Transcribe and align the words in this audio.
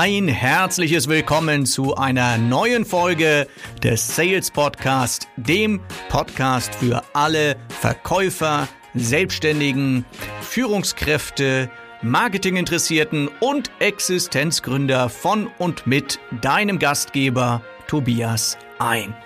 Ein 0.00 0.28
herzliches 0.28 1.08
Willkommen 1.08 1.66
zu 1.66 1.96
einer 1.96 2.38
neuen 2.38 2.84
Folge 2.84 3.48
des 3.82 4.14
Sales 4.14 4.48
Podcast, 4.48 5.26
dem 5.36 5.80
Podcast 6.08 6.72
für 6.76 7.02
alle 7.14 7.56
Verkäufer, 7.68 8.68
Selbstständigen, 8.94 10.04
Führungskräfte, 10.40 11.68
Marketinginteressierten 12.02 13.28
und 13.40 13.72
Existenzgründer 13.80 15.08
von 15.08 15.48
und 15.58 15.88
mit 15.88 16.20
deinem 16.42 16.78
Gastgeber 16.78 17.60
Tobias 17.88 18.56
ein. 18.78 19.16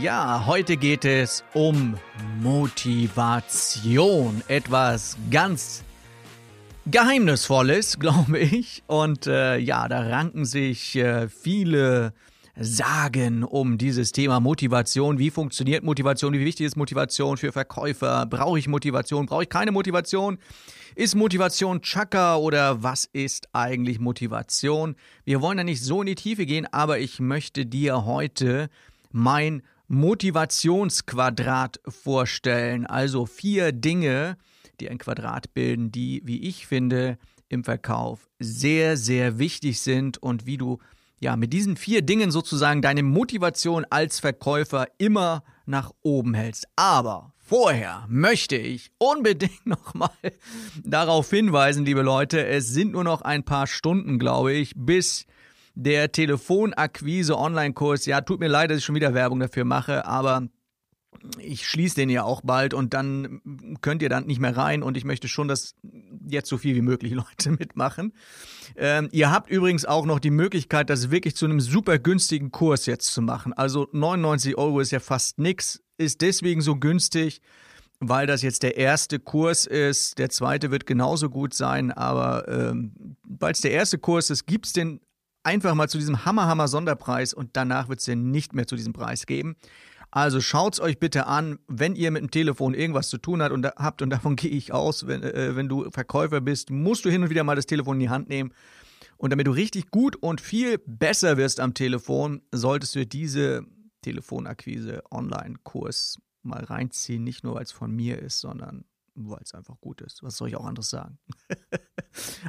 Ja, 0.00 0.46
heute 0.46 0.76
geht 0.76 1.04
es 1.04 1.42
um 1.52 1.96
Motivation. 2.40 4.40
Etwas 4.46 5.16
ganz 5.32 5.82
Geheimnisvolles, 6.90 7.98
glaube 8.00 8.38
ich. 8.38 8.82
Und 8.86 9.26
äh, 9.26 9.58
ja, 9.58 9.88
da 9.88 10.00
ranken 10.08 10.44
sich 10.46 10.96
äh, 10.96 11.28
viele 11.28 12.14
Sagen 12.60 13.44
um 13.44 13.78
dieses 13.78 14.10
Thema 14.12 14.40
Motivation. 14.40 15.18
Wie 15.18 15.30
funktioniert 15.30 15.84
Motivation? 15.84 16.32
Wie 16.32 16.44
wichtig 16.44 16.66
ist 16.66 16.76
Motivation 16.76 17.36
für 17.36 17.52
Verkäufer? 17.52 18.26
Brauche 18.26 18.58
ich 18.58 18.66
Motivation? 18.68 19.26
Brauche 19.26 19.44
ich 19.44 19.48
keine 19.48 19.70
Motivation? 19.70 20.38
Ist 20.96 21.14
Motivation 21.14 21.82
Chaka 21.82 22.36
oder 22.36 22.82
was 22.82 23.04
ist 23.04 23.48
eigentlich 23.52 24.00
Motivation? 24.00 24.96
Wir 25.24 25.40
wollen 25.40 25.58
da 25.58 25.64
nicht 25.64 25.82
so 25.82 26.00
in 26.00 26.06
die 26.06 26.14
Tiefe 26.16 26.46
gehen, 26.46 26.66
aber 26.72 26.98
ich 26.98 27.20
möchte 27.20 27.66
dir 27.66 28.06
heute 28.06 28.70
mein 29.12 29.62
Motivationsquadrat 29.86 31.80
vorstellen. 31.86 32.86
Also 32.86 33.26
vier 33.26 33.72
Dinge, 33.72 34.36
die 34.80 34.90
ein 34.90 34.98
Quadrat 34.98 35.54
bilden, 35.54 35.90
die, 35.90 36.22
wie 36.24 36.42
ich 36.42 36.66
finde, 36.66 37.18
im 37.48 37.64
Verkauf 37.64 38.28
sehr, 38.38 38.96
sehr 38.96 39.38
wichtig 39.38 39.80
sind 39.80 40.18
und 40.18 40.46
wie 40.46 40.58
du 40.58 40.78
ja 41.20 41.36
mit 41.36 41.52
diesen 41.52 41.76
vier 41.76 42.02
Dingen 42.02 42.30
sozusagen 42.30 42.82
deine 42.82 43.02
Motivation 43.02 43.84
als 43.90 44.20
Verkäufer 44.20 44.86
immer 44.98 45.42
nach 45.66 45.90
oben 46.02 46.34
hältst. 46.34 46.66
Aber 46.76 47.32
vorher 47.38 48.04
möchte 48.08 48.56
ich 48.56 48.90
unbedingt 48.98 49.66
nochmal 49.66 50.10
darauf 50.84 51.30
hinweisen, 51.30 51.84
liebe 51.84 52.02
Leute, 52.02 52.46
es 52.46 52.68
sind 52.68 52.92
nur 52.92 53.04
noch 53.04 53.22
ein 53.22 53.44
paar 53.44 53.66
Stunden, 53.66 54.18
glaube 54.18 54.52
ich, 54.52 54.72
bis 54.76 55.26
der 55.74 56.10
Telefonakquise-Online-Kurs, 56.10 58.06
ja, 58.06 58.20
tut 58.20 58.40
mir 58.40 58.48
leid, 58.48 58.70
dass 58.70 58.78
ich 58.78 58.84
schon 58.84 58.96
wieder 58.96 59.14
Werbung 59.14 59.38
dafür 59.38 59.64
mache, 59.64 60.06
aber 60.06 60.48
ich 61.38 61.66
schließe 61.66 61.96
den 61.96 62.10
ja 62.10 62.22
auch 62.22 62.42
bald 62.42 62.74
und 62.74 62.94
dann 62.94 63.40
könnt 63.80 64.02
ihr 64.02 64.08
dann 64.08 64.26
nicht 64.26 64.40
mehr 64.40 64.56
rein 64.56 64.82
und 64.82 64.96
ich 64.96 65.04
möchte 65.04 65.28
schon, 65.28 65.48
dass 65.48 65.74
jetzt 66.26 66.48
so 66.48 66.58
viel 66.58 66.74
wie 66.74 66.82
möglich 66.82 67.12
Leute 67.14 67.50
mitmachen. 67.50 68.12
Ähm, 68.76 69.08
ihr 69.12 69.30
habt 69.30 69.50
übrigens 69.50 69.84
auch 69.84 70.06
noch 70.06 70.20
die 70.20 70.30
Möglichkeit, 70.30 70.90
das 70.90 71.10
wirklich 71.10 71.36
zu 71.36 71.46
einem 71.46 71.60
super 71.60 71.98
günstigen 71.98 72.50
Kurs 72.50 72.86
jetzt 72.86 73.12
zu 73.12 73.22
machen. 73.22 73.52
Also 73.52 73.88
99 73.92 74.56
Euro 74.56 74.80
ist 74.80 74.92
ja 74.92 75.00
fast 75.00 75.38
nix, 75.38 75.82
ist 75.96 76.20
deswegen 76.20 76.60
so 76.60 76.76
günstig, 76.76 77.40
weil 78.00 78.26
das 78.26 78.42
jetzt 78.42 78.62
der 78.62 78.76
erste 78.76 79.18
Kurs 79.18 79.66
ist. 79.66 80.18
Der 80.18 80.30
zweite 80.30 80.70
wird 80.70 80.86
genauso 80.86 81.30
gut 81.30 81.54
sein, 81.54 81.90
aber 81.90 82.46
ähm, 82.48 83.16
weil 83.24 83.52
es 83.52 83.60
der 83.60 83.72
erste 83.72 83.98
Kurs 83.98 84.30
ist, 84.30 84.46
gibt 84.46 84.66
es 84.66 84.72
den 84.72 85.00
einfach 85.42 85.74
mal 85.74 85.88
zu 85.88 85.98
diesem 85.98 86.24
Hammer-Hammer-Sonderpreis 86.24 87.32
und 87.32 87.50
danach 87.54 87.88
wird 87.88 88.00
es 88.00 88.04
den 88.04 88.30
nicht 88.30 88.54
mehr 88.54 88.66
zu 88.66 88.76
diesem 88.76 88.92
Preis 88.92 89.26
geben. 89.26 89.56
Also 90.10 90.40
schaut's 90.40 90.80
euch 90.80 90.98
bitte 90.98 91.26
an, 91.26 91.58
wenn 91.68 91.94
ihr 91.94 92.10
mit 92.10 92.22
dem 92.22 92.30
Telefon 92.30 92.72
irgendwas 92.74 93.10
zu 93.10 93.18
tun 93.18 93.42
habt 93.42 93.52
und, 93.52 93.66
habt, 93.66 94.00
und 94.08 94.10
davon 94.10 94.36
gehe 94.36 94.50
ich 94.50 94.72
aus, 94.72 95.06
wenn, 95.06 95.22
äh, 95.22 95.56
wenn 95.56 95.68
du 95.68 95.90
Verkäufer 95.90 96.40
bist, 96.40 96.70
musst 96.70 97.04
du 97.04 97.10
hin 97.10 97.22
und 97.22 97.30
wieder 97.30 97.44
mal 97.44 97.54
das 97.56 97.66
Telefon 97.66 97.96
in 97.96 98.00
die 98.00 98.08
Hand 98.08 98.28
nehmen. 98.28 98.52
Und 99.16 99.30
damit 99.30 99.46
du 99.46 99.50
richtig 99.50 99.90
gut 99.90 100.16
und 100.16 100.40
viel 100.40 100.78
besser 100.86 101.36
wirst 101.36 101.60
am 101.60 101.74
Telefon, 101.74 102.40
solltest 102.52 102.94
du 102.94 103.04
diese 103.04 103.66
Telefonakquise 104.02 105.02
Online-Kurs 105.10 106.18
mal 106.42 106.62
reinziehen. 106.64 107.24
Nicht 107.24 107.42
nur, 107.42 107.56
weil 107.56 107.64
es 107.64 107.72
von 107.72 107.90
mir 107.94 108.20
ist, 108.20 108.40
sondern 108.40 108.84
weil 109.16 109.40
es 109.42 109.54
einfach 109.54 109.80
gut 109.80 110.00
ist. 110.00 110.22
Was 110.22 110.36
soll 110.36 110.46
ich 110.48 110.56
auch 110.56 110.64
anderes 110.64 110.90
sagen? 110.90 111.18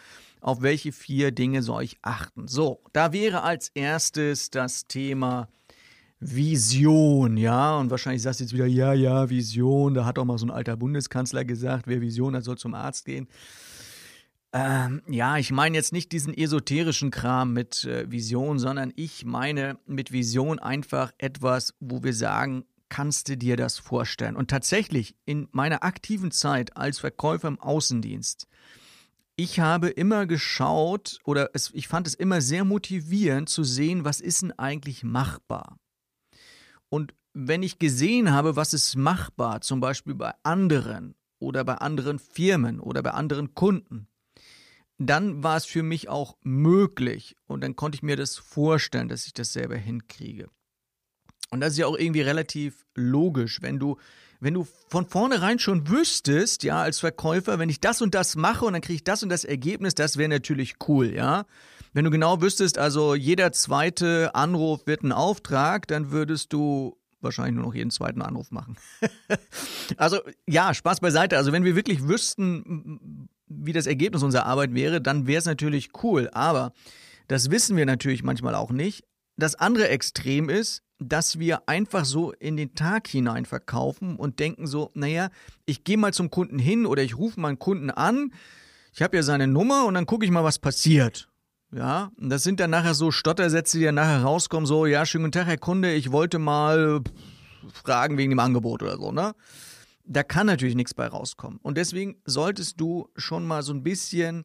Auf 0.41 0.61
welche 0.61 0.91
vier 0.91 1.31
Dinge 1.31 1.61
soll 1.61 1.83
ich 1.83 1.97
achten? 2.01 2.49
So, 2.49 2.81
da 2.91 3.13
wäre 3.13 3.43
als 3.43 3.69
erstes 3.69 4.49
das 4.49 4.85
Thema 4.85 5.47
Vision, 6.19 7.37
ja. 7.37 7.77
Und 7.77 7.89
wahrscheinlich 7.89 8.21
sagst 8.21 8.41
du 8.41 8.43
jetzt 8.43 8.53
wieder, 8.53 8.65
ja, 8.65 8.91
ja, 8.91 9.29
Vision. 9.29 9.93
Da 9.93 10.03
hat 10.03 10.19
auch 10.19 10.25
mal 10.25 10.37
so 10.37 10.45
ein 10.45 10.51
alter 10.51 10.75
Bundeskanzler 10.75 11.45
gesagt, 11.45 11.87
wer 11.87 12.01
Vision 12.01 12.35
hat, 12.35 12.43
soll 12.43 12.57
zum 12.57 12.73
Arzt 12.73 13.05
gehen. 13.05 13.29
Ähm, 14.51 15.03
ja, 15.07 15.37
ich 15.37 15.51
meine 15.51 15.77
jetzt 15.77 15.93
nicht 15.93 16.11
diesen 16.11 16.33
esoterischen 16.33 17.11
Kram 17.11 17.53
mit 17.53 17.83
äh, 17.85 18.09
Vision, 18.09 18.57
sondern 18.57 18.91
ich 18.95 19.23
meine 19.23 19.77
mit 19.85 20.11
Vision 20.11 20.57
einfach 20.57 21.11
etwas, 21.19 21.75
wo 21.79 22.03
wir 22.03 22.13
sagen, 22.13 22.65
kannst 22.89 23.29
du 23.29 23.37
dir 23.37 23.55
das 23.55 23.77
vorstellen? 23.77 24.35
Und 24.35 24.49
tatsächlich 24.49 25.15
in 25.25 25.47
meiner 25.51 25.83
aktiven 25.83 26.31
Zeit 26.31 26.75
als 26.75 26.99
Verkäufer 26.99 27.47
im 27.47 27.59
Außendienst, 27.59 28.47
ich 29.35 29.61
habe 29.61 29.87
immer 29.87 30.25
geschaut 30.25 31.19
oder 31.23 31.51
es, 31.53 31.71
ich 31.73 31.87
fand 31.87 32.07
es 32.07 32.13
immer 32.13 32.41
sehr 32.41 32.65
motivierend 32.65 33.47
zu 33.47 33.63
sehen, 33.63 34.03
was 34.03 34.19
ist 34.19 34.41
denn 34.41 34.51
eigentlich 34.59 35.03
machbar? 35.03 35.77
Und 36.89 37.13
wenn 37.33 37.63
ich 37.63 37.79
gesehen 37.79 38.31
habe, 38.31 38.57
was 38.57 38.73
ist 38.73 38.97
machbar, 38.97 39.61
zum 39.61 39.79
Beispiel 39.79 40.15
bei 40.15 40.33
anderen 40.43 41.15
oder 41.37 41.63
bei 41.63 41.75
anderen 41.75 42.19
Firmen 42.19 42.81
oder 42.81 43.01
bei 43.01 43.11
anderen 43.11 43.53
Kunden, 43.53 44.08
dann 44.99 45.43
war 45.43 45.57
es 45.57 45.65
für 45.65 45.83
mich 45.83 46.09
auch 46.09 46.37
möglich 46.43 47.35
und 47.47 47.61
dann 47.61 47.75
konnte 47.75 47.95
ich 47.95 48.03
mir 48.03 48.15
das 48.15 48.37
vorstellen, 48.37 49.07
dass 49.07 49.25
ich 49.25 49.33
das 49.33 49.53
selber 49.53 49.77
hinkriege. 49.77 50.49
Und 51.51 51.61
das 51.61 51.73
ist 51.73 51.79
ja 51.79 51.87
auch 51.87 51.97
irgendwie 51.97 52.21
relativ 52.21 52.85
logisch, 52.95 53.61
wenn 53.61 53.79
du 53.79 53.97
wenn 54.41 54.53
du 54.53 54.65
von 54.87 55.05
vornherein 55.05 55.59
schon 55.59 55.89
wüsstest, 55.89 56.63
ja, 56.63 56.81
als 56.81 56.99
Verkäufer, 56.99 57.59
wenn 57.59 57.67
ich 57.67 57.81
das 57.81 58.01
und 58.01 58.15
das 58.15 58.37
mache 58.37 58.63
und 58.63 58.71
dann 58.71 58.81
kriege 58.81 58.95
ich 58.95 59.03
das 59.03 59.21
und 59.21 59.27
das 59.27 59.43
Ergebnis, 59.43 59.95
das 59.95 60.15
wäre 60.15 60.29
natürlich 60.29 60.75
cool, 60.87 61.13
ja. 61.13 61.45
Wenn 61.91 62.05
du 62.05 62.11
genau 62.11 62.41
wüsstest, 62.41 62.77
also 62.77 63.15
jeder 63.15 63.51
zweite 63.51 64.33
Anruf 64.35 64.87
wird 64.87 65.03
ein 65.03 65.11
Auftrag, 65.11 65.87
dann 65.87 66.11
würdest 66.11 66.53
du 66.53 66.97
wahrscheinlich 67.19 67.55
nur 67.55 67.65
noch 67.65 67.75
jeden 67.75 67.91
zweiten 67.91 68.21
Anruf 68.21 68.51
machen. 68.51 68.77
also 69.97 70.19
ja, 70.47 70.73
Spaß 70.73 71.01
beiseite. 71.01 71.35
Also 71.35 71.51
wenn 71.51 71.65
wir 71.65 71.75
wirklich 71.75 72.07
wüssten, 72.07 73.27
wie 73.49 73.73
das 73.73 73.87
Ergebnis 73.87 74.23
unserer 74.23 74.45
Arbeit 74.45 74.73
wäre, 74.73 75.01
dann 75.01 75.27
wäre 75.27 75.39
es 75.39 75.45
natürlich 75.45 75.89
cool. 76.03 76.29
Aber 76.31 76.71
das 77.27 77.51
wissen 77.51 77.75
wir 77.75 77.85
natürlich 77.85 78.23
manchmal 78.23 78.55
auch 78.55 78.71
nicht. 78.71 79.03
Das 79.37 79.55
andere 79.55 79.89
Extrem 79.89 80.49
ist, 80.49 80.83
dass 80.99 81.39
wir 81.39 81.67
einfach 81.67 82.03
so 82.05 82.33
in 82.33 82.57
den 82.57 82.75
Tag 82.75 83.07
hinein 83.07 83.45
verkaufen 83.45 84.17
und 84.17 84.39
denken 84.39 84.67
so, 84.67 84.91
naja, 84.93 85.29
ich 85.65 85.83
gehe 85.83 85.97
mal 85.97 86.13
zum 86.13 86.29
Kunden 86.29 86.59
hin 86.59 86.85
oder 86.85 87.03
ich 87.03 87.17
rufe 87.17 87.39
meinen 87.39 87.57
Kunden 87.57 87.89
an, 87.89 88.33
ich 88.93 89.01
habe 89.01 89.15
ja 89.15 89.23
seine 89.23 89.47
Nummer 89.47 89.85
und 89.85 89.93
dann 89.93 90.05
gucke 90.05 90.25
ich 90.25 90.31
mal, 90.31 90.43
was 90.43 90.59
passiert. 90.59 91.29
Ja, 91.71 92.11
und 92.17 92.29
das 92.29 92.43
sind 92.43 92.59
dann 92.59 92.71
nachher 92.71 92.95
so 92.95 93.11
Stottersätze, 93.11 93.77
die 93.77 93.85
dann 93.85 93.95
nachher 93.95 94.23
rauskommen, 94.23 94.65
so, 94.65 94.85
ja, 94.87 95.05
schönen 95.05 95.25
guten 95.25 95.33
Tag, 95.33 95.47
Herr 95.47 95.57
Kunde, 95.57 95.93
ich 95.93 96.11
wollte 96.11 96.39
mal 96.39 97.01
fragen 97.71 98.17
wegen 98.17 98.31
dem 98.31 98.39
Angebot 98.39 98.81
oder 98.81 98.97
so, 98.97 99.11
ne? 99.11 99.33
Da 100.09 100.23
kann 100.23 100.47
natürlich 100.47 100.75
nichts 100.75 100.93
bei 100.93 101.07
rauskommen. 101.07 101.59
Und 101.61 101.77
deswegen 101.77 102.17
solltest 102.25 102.81
du 102.81 103.09
schon 103.15 103.45
mal 103.45 103.61
so 103.61 103.73
ein 103.73 103.83
bisschen 103.83 104.43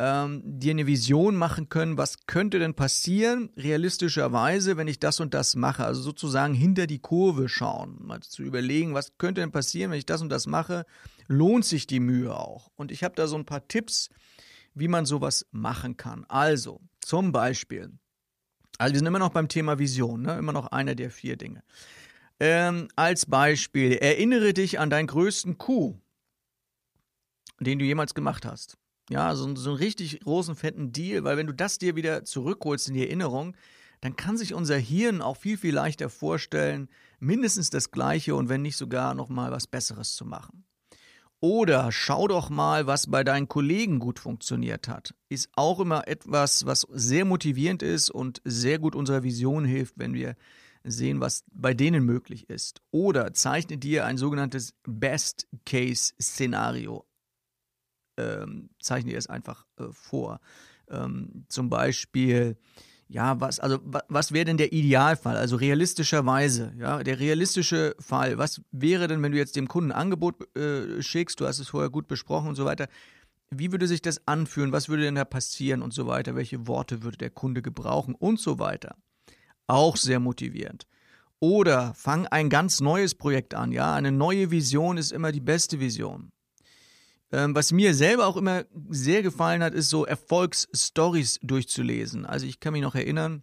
ähm, 0.00 0.42
dir 0.44 0.72
eine 0.72 0.88
Vision 0.88 1.36
machen 1.36 1.68
können, 1.68 1.96
was 1.96 2.26
könnte 2.26 2.58
denn 2.58 2.74
passieren, 2.74 3.50
realistischerweise, 3.56 4.76
wenn 4.76 4.88
ich 4.88 4.98
das 4.98 5.20
und 5.20 5.34
das 5.34 5.54
mache. 5.54 5.84
Also 5.84 6.02
sozusagen 6.02 6.52
hinter 6.52 6.88
die 6.88 6.98
Kurve 6.98 7.48
schauen, 7.48 7.98
mal 8.00 8.20
zu 8.20 8.42
überlegen, 8.42 8.92
was 8.92 9.16
könnte 9.18 9.40
denn 9.40 9.52
passieren, 9.52 9.92
wenn 9.92 9.98
ich 9.98 10.06
das 10.06 10.20
und 10.20 10.30
das 10.30 10.48
mache, 10.48 10.84
lohnt 11.28 11.64
sich 11.64 11.86
die 11.86 12.00
Mühe 12.00 12.34
auch. 12.34 12.72
Und 12.74 12.90
ich 12.90 13.04
habe 13.04 13.14
da 13.14 13.28
so 13.28 13.36
ein 13.36 13.46
paar 13.46 13.68
Tipps, 13.68 14.08
wie 14.74 14.88
man 14.88 15.06
sowas 15.06 15.46
machen 15.52 15.96
kann. 15.96 16.24
Also, 16.28 16.80
zum 17.00 17.30
Beispiel, 17.30 17.92
also 18.78 18.94
wir 18.94 18.98
sind 18.98 19.06
immer 19.06 19.20
noch 19.20 19.30
beim 19.30 19.46
Thema 19.46 19.78
Vision, 19.78 20.22
ne? 20.22 20.36
immer 20.38 20.52
noch 20.52 20.66
einer 20.72 20.96
der 20.96 21.12
vier 21.12 21.36
Dinge. 21.36 21.62
Ähm, 22.44 22.88
als 22.96 23.26
Beispiel, 23.26 23.92
erinnere 23.92 24.52
dich 24.52 24.80
an 24.80 24.90
deinen 24.90 25.06
größten 25.06 25.58
Coup, 25.58 25.94
den 27.60 27.78
du 27.78 27.84
jemals 27.84 28.14
gemacht 28.14 28.44
hast. 28.44 28.76
Ja, 29.08 29.36
so, 29.36 29.54
so 29.54 29.70
einen 29.70 29.78
richtig 29.78 30.18
großen, 30.18 30.56
fetten 30.56 30.90
Deal, 30.90 31.22
weil 31.22 31.36
wenn 31.36 31.46
du 31.46 31.54
das 31.54 31.78
dir 31.78 31.94
wieder 31.94 32.24
zurückholst 32.24 32.88
in 32.88 32.94
die 32.94 33.06
Erinnerung, 33.06 33.54
dann 34.00 34.16
kann 34.16 34.36
sich 34.36 34.54
unser 34.54 34.76
Hirn 34.76 35.22
auch 35.22 35.36
viel, 35.36 35.56
viel 35.56 35.72
leichter 35.72 36.10
vorstellen, 36.10 36.88
mindestens 37.20 37.70
das 37.70 37.92
Gleiche 37.92 38.34
und 38.34 38.48
wenn 38.48 38.62
nicht 38.62 38.76
sogar 38.76 39.14
noch 39.14 39.28
mal 39.28 39.52
was 39.52 39.68
Besseres 39.68 40.16
zu 40.16 40.24
machen. 40.24 40.64
Oder 41.38 41.92
schau 41.92 42.26
doch 42.26 42.50
mal, 42.50 42.88
was 42.88 43.06
bei 43.06 43.22
deinen 43.22 43.46
Kollegen 43.46 44.00
gut 44.00 44.18
funktioniert 44.18 44.88
hat. 44.88 45.14
Ist 45.28 45.48
auch 45.54 45.78
immer 45.78 46.08
etwas, 46.08 46.66
was 46.66 46.88
sehr 46.90 47.24
motivierend 47.24 47.84
ist 47.84 48.10
und 48.10 48.42
sehr 48.44 48.80
gut 48.80 48.96
unserer 48.96 49.22
Vision 49.22 49.64
hilft, 49.64 49.94
wenn 49.96 50.14
wir 50.14 50.34
sehen, 50.84 51.20
was 51.20 51.44
bei 51.52 51.74
denen 51.74 52.04
möglich 52.04 52.50
ist. 52.50 52.82
Oder 52.90 53.32
zeichne 53.34 53.78
dir 53.78 54.06
ein 54.06 54.18
sogenanntes 54.18 54.74
Best-Case-Szenario 54.84 57.06
ähm, 58.18 58.70
zeichne 58.80 59.12
dir 59.12 59.18
es 59.18 59.26
einfach 59.26 59.66
äh, 59.78 59.84
vor. 59.90 60.40
Ähm, 60.88 61.46
zum 61.48 61.70
Beispiel, 61.70 62.56
ja, 63.08 63.40
was, 63.40 63.60
also 63.60 63.78
was 64.08 64.32
wäre 64.32 64.44
denn 64.44 64.56
der 64.56 64.72
Idealfall? 64.72 65.36
Also 65.36 65.56
realistischerweise, 65.56 66.72
ja, 66.78 67.02
der 67.02 67.20
realistische 67.20 67.94
Fall. 67.98 68.38
Was 68.38 68.62
wäre 68.70 69.08
denn, 69.08 69.22
wenn 69.22 69.32
du 69.32 69.38
jetzt 69.38 69.56
dem 69.56 69.68
Kunden 69.68 69.92
ein 69.92 69.98
Angebot 69.98 70.56
äh, 70.56 71.02
schickst, 71.02 71.40
du 71.40 71.46
hast 71.46 71.58
es 71.58 71.68
vorher 71.68 71.90
gut 71.90 72.08
besprochen 72.08 72.48
und 72.48 72.56
so 72.56 72.64
weiter. 72.64 72.88
Wie 73.50 73.70
würde 73.70 73.86
sich 73.86 74.00
das 74.00 74.26
anfühlen? 74.26 74.72
Was 74.72 74.88
würde 74.88 75.02
denn 75.02 75.14
da 75.14 75.26
passieren 75.26 75.82
und 75.82 75.92
so 75.92 76.06
weiter? 76.06 76.34
Welche 76.34 76.66
Worte 76.66 77.02
würde 77.02 77.18
der 77.18 77.30
Kunde 77.30 77.60
gebrauchen 77.60 78.14
und 78.14 78.40
so 78.40 78.58
weiter? 78.58 78.96
Auch 79.66 79.96
sehr 79.96 80.20
motivierend. 80.20 80.86
Oder 81.40 81.92
fang 81.94 82.26
ein 82.28 82.50
ganz 82.50 82.80
neues 82.80 83.14
Projekt 83.14 83.54
an, 83.54 83.72
ja. 83.72 83.94
Eine 83.94 84.12
neue 84.12 84.50
Vision 84.50 84.96
ist 84.96 85.10
immer 85.10 85.32
die 85.32 85.40
beste 85.40 85.80
Vision. 85.80 86.30
Ähm, 87.32 87.54
was 87.54 87.72
mir 87.72 87.94
selber 87.94 88.26
auch 88.26 88.36
immer 88.36 88.64
sehr 88.90 89.22
gefallen 89.22 89.62
hat, 89.62 89.74
ist 89.74 89.88
so 89.88 90.04
Erfolgsstories 90.04 91.40
durchzulesen. 91.42 92.26
Also 92.26 92.46
ich 92.46 92.60
kann 92.60 92.74
mich 92.74 92.82
noch 92.82 92.94
erinnern, 92.94 93.42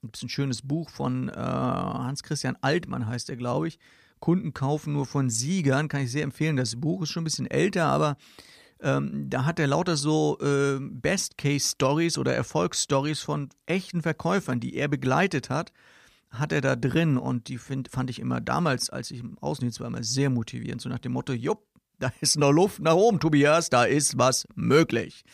gibt 0.00 0.16
es 0.16 0.22
ein 0.22 0.28
schönes 0.28 0.62
Buch 0.62 0.90
von 0.90 1.28
äh, 1.28 1.34
Hans-Christian 1.34 2.56
Altmann, 2.62 3.06
heißt 3.06 3.30
er, 3.30 3.36
glaube 3.36 3.68
ich. 3.68 3.78
Kunden 4.20 4.54
kaufen 4.54 4.94
nur 4.94 5.04
von 5.04 5.28
Siegern, 5.28 5.88
kann 5.88 6.02
ich 6.02 6.10
sehr 6.10 6.22
empfehlen. 6.22 6.56
Das 6.56 6.76
Buch 6.76 7.02
ist 7.02 7.10
schon 7.10 7.22
ein 7.22 7.24
bisschen 7.24 7.46
älter, 7.46 7.86
aber 7.86 8.16
ähm, 8.80 9.28
da 9.30 9.44
hat 9.44 9.58
er 9.58 9.66
lauter 9.66 9.96
so 9.96 10.38
äh, 10.40 10.78
Best-Case-Stories 10.80 12.18
oder 12.18 12.34
Erfolgsstories 12.34 13.20
von 13.20 13.48
echten 13.66 14.02
Verkäufern, 14.02 14.60
die 14.60 14.74
er 14.74 14.88
begleitet 14.88 15.50
hat, 15.50 15.72
hat 16.30 16.52
er 16.52 16.60
da 16.60 16.76
drin 16.76 17.16
und 17.16 17.48
die 17.48 17.58
find, 17.58 17.88
fand 17.88 18.10
ich 18.10 18.18
immer 18.18 18.40
damals, 18.40 18.90
als 18.90 19.10
ich 19.10 19.20
im 19.20 19.38
Außendienst 19.38 19.80
war, 19.80 19.86
immer 19.86 20.02
sehr 20.02 20.30
motivierend. 20.30 20.82
So 20.82 20.88
nach 20.88 20.98
dem 20.98 21.12
Motto, 21.12 21.32
jupp, 21.32 21.62
da 21.98 22.12
ist 22.20 22.36
noch 22.36 22.52
Luft 22.52 22.80
nach 22.80 22.94
oben, 22.94 23.20
Tobias, 23.20 23.70
da 23.70 23.84
ist 23.84 24.18
was 24.18 24.46
möglich. 24.54 25.24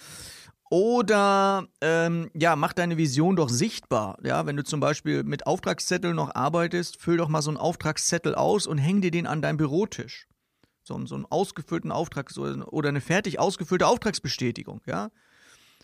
Oder 0.71 1.67
ähm, 1.81 2.31
ja, 2.33 2.55
mach 2.55 2.73
deine 2.73 2.97
Vision 2.97 3.35
doch 3.35 3.49
sichtbar. 3.49 4.19
Ja, 4.23 4.47
wenn 4.47 4.57
du 4.57 4.63
zum 4.63 4.79
Beispiel 4.79 5.25
mit 5.25 5.45
Auftragszetteln 5.47 6.15
noch 6.15 6.35
arbeitest, 6.37 7.01
füll 7.01 7.17
doch 7.17 7.29
mal 7.29 7.43
so 7.43 7.51
einen 7.51 7.57
Auftragszettel 7.57 8.37
aus 8.37 8.69
und 8.69 8.79
häng 8.79 9.01
dir 9.01 9.11
den 9.11 9.27
an 9.27 9.43
deinem 9.43 9.57
Bürotisch. 9.57 10.29
So, 10.83 11.07
so 11.07 11.15
einen 11.15 11.27
ausgefüllten 11.27 11.93
Auftrag 11.93 12.31
oder 12.37 12.89
eine 12.89 13.01
fertig 13.01 13.39
ausgefüllte 13.39 13.87
Auftragsbestätigung, 13.87 14.81
ja. 14.87 15.11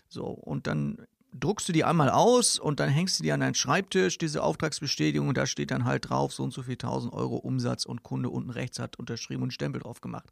So, 0.09 0.25
und 0.25 0.67
dann 0.67 1.05
druckst 1.33 1.67
du 1.69 1.73
die 1.73 1.83
einmal 1.83 2.09
aus 2.09 2.57
und 2.57 2.79
dann 2.79 2.89
hängst 2.89 3.19
du 3.19 3.23
die 3.23 3.31
an 3.31 3.41
deinen 3.41 3.53
Schreibtisch, 3.53 4.17
diese 4.17 4.43
Auftragsbestätigung, 4.43 5.27
und 5.27 5.37
da 5.37 5.45
steht 5.45 5.71
dann 5.71 5.85
halt 5.85 6.09
drauf, 6.09 6.33
so 6.33 6.43
und 6.43 6.51
so 6.51 6.63
viel 6.63 6.73
1000 6.73 7.13
Euro 7.13 7.35
Umsatz 7.35 7.85
und 7.85 8.03
Kunde 8.03 8.29
unten 8.29 8.49
rechts 8.49 8.79
hat 8.79 8.97
unterschrieben 8.97 9.43
und 9.43 9.53
Stempel 9.53 9.81
drauf 9.81 10.01
gemacht. 10.01 10.31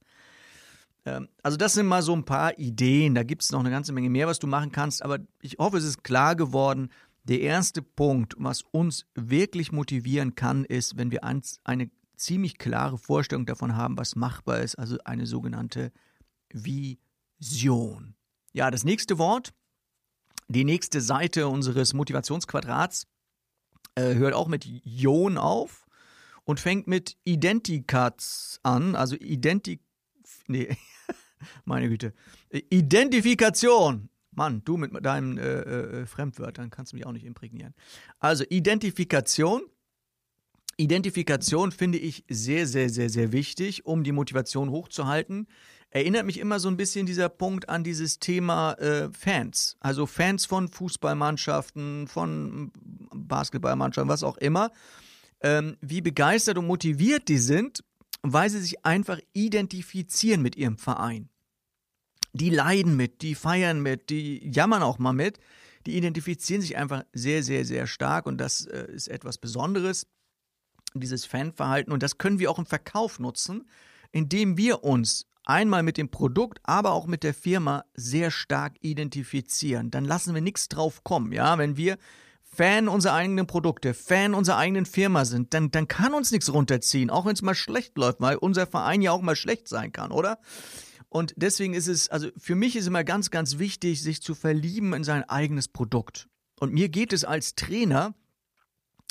Ähm, 1.06 1.30
also 1.44 1.58
das 1.58 1.74
sind 1.74 1.86
mal 1.86 2.02
so 2.02 2.14
ein 2.14 2.26
paar 2.26 2.58
Ideen. 2.58 3.16
Da 3.16 3.24
gibt 3.24 3.44
es 3.44 3.52
noch 3.52 3.60
eine 3.60 3.70
ganze 3.70 3.94
Menge 3.94 4.10
mehr, 4.10 4.28
was 4.28 4.40
du 4.40 4.48
machen 4.48 4.72
kannst. 4.72 5.04
Aber 5.04 5.20
ich 5.42 5.58
hoffe, 5.60 5.78
es 5.78 5.84
ist 5.84 6.04
klar 6.04 6.36
geworden. 6.36 6.90
Der 7.24 7.42
erste 7.42 7.82
Punkt, 7.82 8.36
was 8.38 8.62
uns 8.72 9.06
wirklich 9.16 9.72
motivieren 9.72 10.36
kann, 10.36 10.66
ist, 10.66 10.98
wenn 10.98 11.12
wir 11.12 11.24
eine 11.24 11.90
ziemlich 12.18 12.58
klare 12.58 12.98
Vorstellung 12.98 13.46
davon 13.46 13.76
haben, 13.76 13.98
was 13.98 14.16
machbar 14.16 14.60
ist. 14.60 14.76
Also 14.76 14.98
eine 15.06 15.26
sogenannte 15.26 15.92
Vision. 16.52 18.16
Ja, 18.54 18.72
das 18.72 18.84
nächste 18.84 19.18
Wort, 19.18 19.54
die 20.48 20.64
nächste 20.64 21.02
Seite 21.02 21.48
unseres 21.48 21.94
Motivationsquadrats 21.94 23.08
äh, 23.96 24.16
hört 24.16 24.34
auch 24.34 24.48
mit 24.48 24.66
Ion 24.66 25.38
auf 25.38 25.88
und 26.44 26.60
fängt 26.60 26.88
mit 26.88 27.18
Identikats 27.24 28.60
an, 28.64 28.96
also 28.96 29.16
Identik 29.16 29.82
nee, 30.48 30.76
meine 31.66 31.90
Güte. 31.90 32.14
Identifikation. 32.52 34.10
Mann, 34.32 34.64
du 34.66 34.76
mit 34.76 35.06
deinen 35.06 35.38
äh, 35.38 35.62
äh, 35.62 36.06
Fremdwörtern 36.06 36.70
kannst 36.70 36.92
du 36.92 36.98
mich 36.98 37.06
auch 37.06 37.14
nicht 37.14 37.26
imprägnieren. 37.26 37.74
Also 38.20 38.44
Identifikation. 38.50 39.62
Identifikation 40.78 41.72
finde 41.72 41.98
ich 41.98 42.26
sehr, 42.30 42.68
sehr, 42.68 42.90
sehr, 42.90 43.10
sehr 43.10 43.32
wichtig, 43.32 43.86
um 43.86 44.04
die 44.04 44.12
Motivation 44.12 44.70
hochzuhalten. 44.70 45.48
Erinnert 45.90 46.26
mich 46.26 46.40
immer 46.40 46.60
so 46.60 46.68
ein 46.68 46.76
bisschen 46.76 47.06
dieser 47.06 47.30
Punkt 47.30 47.70
an 47.70 47.86
dieses 47.86 48.20
Thema 48.20 48.74
äh, 48.74 49.10
Fans. 49.14 49.78
Also 49.80 50.06
Fans 50.06 50.46
von 50.46 50.68
Fußballmannschaften, 50.68 52.08
von 52.08 52.72
Basketballmannschaften, 53.14 54.10
was 54.10 54.24
auch 54.24 54.38
immer. 54.38 54.72
Ähm, 55.40 55.78
wie 55.80 56.02
begeistert 56.02 56.58
und 56.58 56.68
motiviert 56.68 57.30
die 57.30 57.38
sind, 57.38 57.84
weil 58.22 58.50
sie 58.50 58.60
sich 58.60 58.86
einfach 58.86 59.20
identifizieren 59.32 60.42
mit 60.42 60.58
ihrem 60.58 60.78
Verein. 60.78 61.30
Die 62.34 62.50
leiden 62.50 62.98
mit, 62.98 63.22
die 63.22 63.36
feiern 63.36 63.82
mit, 63.82 64.10
die 64.10 64.46
jammern 64.50 64.84
auch 64.84 65.00
mal 65.00 65.14
mit. 65.14 65.40
Die 65.86 65.96
identifizieren 65.96 66.62
sich 66.62 66.76
einfach 66.76 67.04
sehr, 67.14 67.44
sehr, 67.44 67.64
sehr 67.64 67.88
stark 67.88 68.26
und 68.26 68.38
das 68.38 68.66
äh, 68.66 68.92
ist 68.92 69.08
etwas 69.08 69.38
Besonderes, 69.38 70.08
dieses 71.02 71.26
Fanverhalten. 71.26 71.94
Und 71.94 72.04
das 72.04 72.18
können 72.18 72.40
wir 72.40 72.52
auch 72.52 72.60
im 72.60 72.66
Verkauf 72.66 73.20
nutzen, 73.20 73.68
indem 74.12 74.58
wir 74.58 74.84
uns 74.84 75.28
einmal 75.46 75.84
mit 75.84 75.98
dem 75.98 76.10
Produkt, 76.10 76.60
aber 76.64 76.92
auch 76.92 77.08
mit 77.08 77.24
der 77.24 77.34
Firma 77.34 77.86
sehr 77.94 78.32
stark 78.32 78.76
identifizieren. 78.82 79.92
Dann 79.92 80.06
lassen 80.06 80.34
wir 80.34 80.42
nichts 80.42 80.68
drauf 80.70 81.04
kommen. 81.04 81.32
Ja, 81.32 81.58
wenn 81.58 81.78
wir 81.78 81.98
Fan 82.42 82.88
unserer 82.88 83.14
eigenen 83.14 83.48
Produkte, 83.48 83.94
Fan 83.94 84.34
unserer 84.34 84.58
eigenen 84.58 84.86
Firma 84.86 85.26
sind, 85.26 85.54
dann, 85.54 85.72
dann 85.72 85.88
kann 85.88 86.14
uns 86.14 86.32
nichts 86.32 86.52
runterziehen, 86.52 87.10
auch 87.10 87.26
wenn 87.26 87.34
es 87.34 87.42
mal 87.42 87.56
schlecht 87.56 87.98
läuft, 87.98 88.22
weil 88.22 88.38
unser 88.38 88.66
Verein 88.66 89.02
ja 89.02 89.12
auch 89.12 89.22
mal 89.22 89.36
schlecht 89.36 89.68
sein 89.68 89.92
kann, 89.92 90.12
oder? 90.12 90.40
Und 91.10 91.34
deswegen 91.38 91.74
ist 91.74 91.88
es, 91.88 92.10
also 92.10 92.30
für 92.38 92.56
mich 92.56 92.76
ist 92.76 92.88
immer 92.88 93.04
ganz, 93.04 93.30
ganz 93.30 93.58
wichtig, 93.58 94.02
sich 94.02 94.22
zu 94.22 94.36
verlieben 94.36 94.94
in 94.94 95.04
sein 95.04 95.24
eigenes 95.24 95.68
Produkt. 95.68 96.28
Und 96.60 96.74
mir 96.74 96.90
geht 96.90 97.14
es 97.14 97.24
als 97.24 97.56
Trainer, 97.56 98.16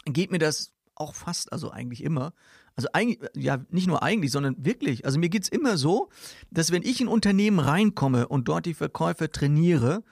geht 0.07 0.31
mir 0.31 0.38
das 0.38 0.74
auch 0.97 1.15
fast, 1.15 1.53
also 1.53 1.71
eigentlich 1.71 2.03
immer, 2.03 2.33
also 2.77 2.89
eigentlich, 2.93 3.31
ja, 3.37 3.59
nicht 3.71 3.87
nur 3.87 4.03
eigentlich, 4.03 4.33
sondern 4.33 4.57
wirklich. 4.65 5.05
Also 5.05 5.19
mir 5.19 5.29
geht 5.29 5.45
es 5.45 5.49
immer 5.49 5.77
so, 5.77 6.09
dass 6.51 6.73
wenn 6.73 6.83
ich 6.83 7.01
in 7.01 7.09
Unternehmen 7.09 7.59
reinkomme 7.59 8.29
und 8.29 8.49
dort 8.49 8.67
die 8.67 8.75
Verkäufer 8.75 9.31
trainiere, 9.31 10.03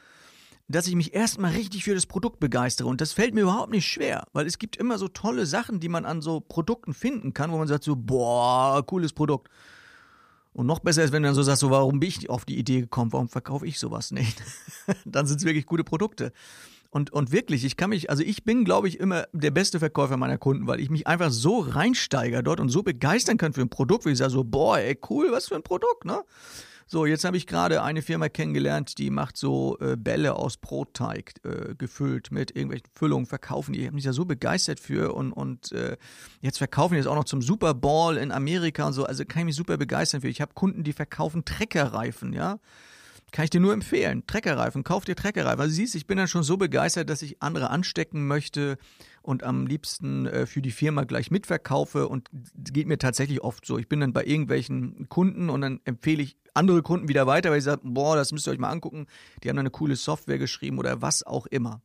dass 0.69 0.87
ich 0.87 0.95
mich 0.95 1.15
erstmal 1.15 1.53
richtig 1.53 1.85
für 1.85 1.95
das 1.95 2.07
Produkt 2.07 2.41
begeistere. 2.41 2.89
Und 2.89 3.01
das 3.01 3.13
fällt 3.13 3.35
mir 3.35 3.43
überhaupt 3.43 3.71
nicht 3.71 3.87
schwer, 3.87 4.27
weil 4.33 4.47
es 4.47 4.59
gibt 4.59 4.77
immer 4.77 4.99
so 4.99 5.09
tolle 5.09 5.47
Sachen, 5.47 5.81
die 5.81 5.89
man 5.89 6.05
an 6.05 6.23
so 6.23 6.41
Produkten 6.41 6.95
finden 6.95 7.35
kann, 7.35 7.51
wo 7.53 7.59
man 7.59 7.69
sagt 7.69 7.85
so, 7.85 7.97
boah, 7.97 8.83
cooles 8.87 9.13
Produkt. 9.13 9.49
Und 10.55 10.67
noch 10.67 10.81
besser 10.81 11.03
ist, 11.03 11.13
wenn 11.13 11.23
du 11.23 11.29
dann 11.29 11.35
so 11.35 11.43
sagst, 11.43 11.61
so, 11.61 11.71
warum 11.71 11.99
bin 11.99 12.09
ich 12.09 12.29
auf 12.29 12.45
die 12.45 12.59
Idee 12.59 12.83
gekommen, 12.83 13.13
warum 13.13 13.29
verkaufe 13.29 13.67
ich 13.67 13.79
sowas 13.79 14.11
nicht? 14.11 14.43
dann 15.05 15.27
sind 15.27 15.39
es 15.39 15.45
wirklich 15.45 15.67
gute 15.67 15.85
Produkte. 15.85 16.33
Und, 16.93 17.11
und 17.11 17.33
wirklich, 17.33 17.65
ich 17.65 17.79
kann 17.79 17.89
mich, 17.89 18.11
also 18.11 18.23
ich 18.23 18.45
bin, 18.45 18.67
glaube 18.67 18.87
ich, 18.87 19.01
immer 19.01 19.25
der 19.33 19.51
beste 19.51 19.79
Verkäufer 19.79 20.19
meiner 20.19 20.37
Kunden, 20.37 20.67
weil 20.67 20.79
ich 20.79 20.91
mich 20.91 21.07
einfach 21.07 21.31
so 21.31 21.61
reinsteige 21.61 22.43
dort 22.43 22.61
und 22.61 22.69
so 22.69 22.83
begeistern 22.83 23.39
kann 23.39 23.55
für 23.55 23.63
ein 23.63 23.71
Produkt, 23.71 24.05
wie 24.05 24.11
ich 24.11 24.19
sage 24.19 24.31
so, 24.31 24.45
boah, 24.45 24.77
ey, 24.77 24.99
cool, 25.09 25.33
was 25.33 25.49
für 25.49 25.55
ein 25.55 25.63
Produkt, 25.63 26.05
ne? 26.05 26.23
So, 26.87 27.07
jetzt 27.07 27.25
habe 27.25 27.39
ich 27.39 27.47
gerade 27.47 27.83
eine 27.83 28.03
Firma 28.03 28.29
kennengelernt, 28.29 28.99
die 28.99 29.09
macht 29.09 29.39
so 29.39 29.79
äh, 29.81 29.97
Bälle 29.97 30.35
aus 30.37 30.59
Brotteig 30.59 31.33
äh, 31.45 31.75
gefüllt 31.77 32.31
mit 32.31 32.51
irgendwelchen 32.51 32.89
Füllungen, 32.95 33.25
verkaufen 33.25 33.73
die. 33.73 33.81
Ich 33.81 33.87
habe 33.87 33.95
mich 33.95 34.05
da 34.05 34.13
so 34.13 34.27
begeistert 34.27 34.79
für 34.79 35.15
und, 35.15 35.33
und 35.33 35.73
äh, 35.73 35.97
jetzt 36.43 36.59
verkaufen 36.59 36.93
die 36.93 37.01
das 37.01 37.07
auch 37.07 37.15
noch 37.15 37.25
zum 37.25 37.41
Super 37.41 37.73
Bowl 37.73 38.19
in 38.19 38.31
Amerika 38.31 38.87
und 38.87 38.93
so. 38.93 39.07
Also 39.07 39.25
kann 39.25 39.41
ich 39.41 39.47
mich 39.47 39.57
super 39.57 39.79
begeistern 39.79 40.21
für. 40.21 40.29
Ich 40.29 40.43
habe 40.43 40.53
Kunden, 40.53 40.85
die 40.85 40.93
verkaufen 40.93 41.47
Treckerreifen, 41.47 42.35
ja 42.35 42.59
Kann 43.33 43.45
ich 43.45 43.51
dir 43.51 43.61
nur 43.61 43.73
empfehlen. 43.73 44.27
Treckerreifen, 44.27 44.85
kauf 44.85 45.07
dir 45.07 45.17
Treckerreifen. 45.17 45.61
Also 45.61 45.75
siehst, 45.75 45.95
ich 45.95 46.07
bin 46.07 46.19
dann 46.19 46.29
schon 46.29 46.43
so 46.43 46.59
begeistert, 46.59 47.09
dass 47.09 47.23
ich 47.23 47.43
andere 47.43 47.71
anstecken 47.71 48.27
möchte 48.27 48.77
und 49.23 49.43
am 49.43 49.67
liebsten 49.67 50.27
äh, 50.27 50.45
für 50.45 50.61
die 50.61 50.71
Firma 50.71 51.05
gleich 51.05 51.31
mitverkaufe 51.31 52.09
und 52.09 52.29
geht 52.55 52.87
mir 52.87 52.99
tatsächlich 52.99 53.41
oft 53.43 53.65
so. 53.65 53.79
Ich 53.79 53.89
bin 53.89 54.01
dann 54.01 54.13
bei 54.13 54.25
irgendwelchen 54.25 55.09
Kunden 55.09 55.49
und 55.49 55.63
dann 55.63 55.81
empfehle 55.85 56.23
ich 56.23 56.37
andere 56.53 56.83
Kunden 56.83 57.09
wieder 57.09 57.27
weiter, 57.27 57.51
weil 57.51 57.59
ich 57.59 57.65
sage, 57.65 57.81
boah, 57.85 58.17
das 58.17 58.33
müsst 58.33 58.47
ihr 58.47 58.51
euch 58.51 58.59
mal 58.59 58.69
angucken. 58.69 59.07
Die 59.43 59.49
haben 59.49 59.59
eine 59.59 59.71
coole 59.71 59.97
Software 59.97 60.39
geschrieben 60.39 60.79
oder 60.79 61.01
was 61.01 61.23
auch 61.23 61.47
immer. 61.47 61.81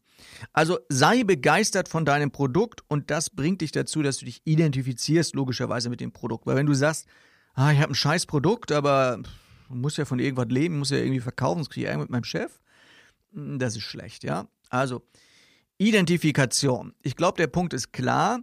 Also 0.51 0.79
sei 0.89 1.23
begeistert 1.23 1.87
von 1.87 2.03
deinem 2.03 2.31
Produkt 2.31 2.81
und 2.89 3.09
das 3.09 3.29
bringt 3.29 3.61
dich 3.61 3.71
dazu, 3.71 4.01
dass 4.01 4.17
du 4.17 4.25
dich 4.25 4.41
identifizierst 4.43 5.33
logischerweise 5.33 5.89
mit 5.89 6.01
dem 6.01 6.11
Produkt. 6.11 6.45
Weil 6.45 6.57
wenn 6.57 6.65
du 6.65 6.73
sagst, 6.73 7.07
ah, 7.53 7.71
ich 7.71 7.79
habe 7.79 7.93
ein 7.93 7.95
scheiß 7.95 8.25
Produkt, 8.25 8.73
aber 8.73 9.21
muss 9.69 9.97
ja 9.97 10.05
von 10.05 10.19
irgendwas 10.19 10.47
leben, 10.49 10.79
muss 10.79 10.89
ja 10.89 10.97
irgendwie 10.97 11.19
verkaufen, 11.19 11.59
das 11.59 11.69
kriege 11.69 11.89
ich 11.89 11.97
mit 11.97 12.09
meinem 12.09 12.23
Chef. 12.23 12.59
Hm, 13.33 13.59
das 13.59 13.75
ist 13.75 13.83
schlecht, 13.83 14.23
ja. 14.23 14.47
Also, 14.69 15.03
Identifikation. 15.77 16.93
Ich 17.01 17.15
glaube, 17.15 17.37
der 17.37 17.47
Punkt 17.47 17.73
ist 17.73 17.93
klar. 17.93 18.41